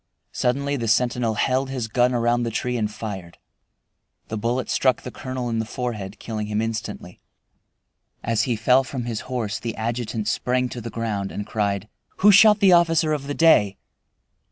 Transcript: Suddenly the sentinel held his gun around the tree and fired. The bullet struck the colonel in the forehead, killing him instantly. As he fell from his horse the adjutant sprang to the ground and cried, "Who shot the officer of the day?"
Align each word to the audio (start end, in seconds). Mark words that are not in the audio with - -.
Suddenly 0.31 0.77
the 0.77 0.87
sentinel 0.87 1.35
held 1.35 1.69
his 1.69 1.87
gun 1.87 2.11
around 2.11 2.41
the 2.41 2.49
tree 2.49 2.75
and 2.75 2.91
fired. 2.91 3.37
The 4.29 4.37
bullet 4.39 4.67
struck 4.67 5.03
the 5.03 5.11
colonel 5.11 5.47
in 5.47 5.59
the 5.59 5.63
forehead, 5.65 6.17
killing 6.17 6.47
him 6.47 6.59
instantly. 6.59 7.19
As 8.23 8.41
he 8.49 8.55
fell 8.55 8.83
from 8.83 9.05
his 9.05 9.21
horse 9.29 9.59
the 9.59 9.75
adjutant 9.75 10.27
sprang 10.27 10.69
to 10.69 10.81
the 10.81 10.89
ground 10.89 11.31
and 11.31 11.45
cried, 11.45 11.87
"Who 12.17 12.31
shot 12.31 12.61
the 12.61 12.73
officer 12.73 13.13
of 13.13 13.27
the 13.27 13.35
day?" 13.35 13.77